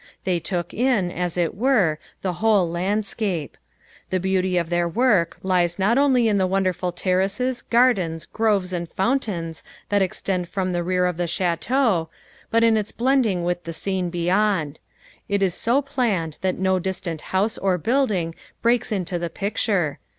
[0.23, 3.55] They took in, as it were, the whole landscape.
[4.09, 8.89] The beauty of their work lies not only in the wonderful terraces, gardens, groves and
[8.89, 12.07] fountains that extend from the rear of the Château,
[12.49, 14.79] but in its blending with the scene beyond.
[15.29, 18.33] It is so planned that no distant house or building
[18.63, 19.99] breaks into the picture.